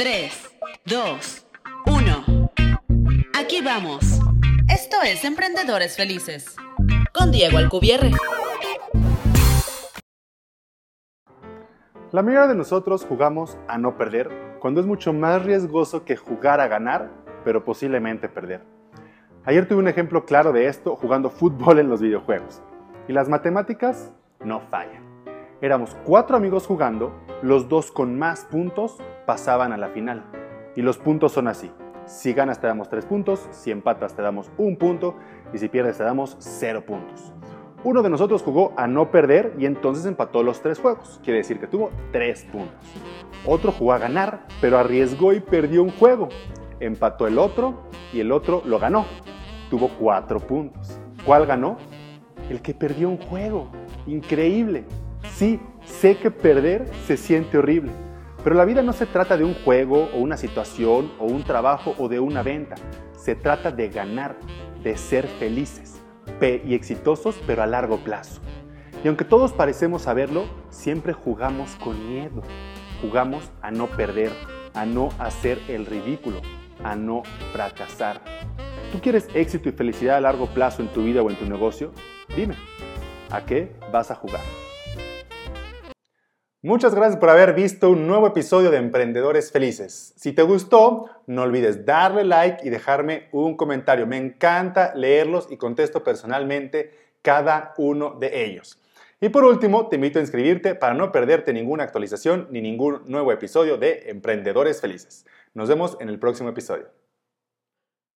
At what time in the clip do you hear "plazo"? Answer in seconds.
68.04-68.42, 80.48-80.82